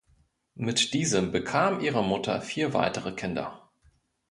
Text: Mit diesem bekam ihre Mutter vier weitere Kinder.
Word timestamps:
Mit 0.55 0.95
diesem 0.95 1.31
bekam 1.31 1.79
ihre 1.79 2.03
Mutter 2.03 2.41
vier 2.41 2.73
weitere 2.73 3.11
Kinder. 3.11 3.69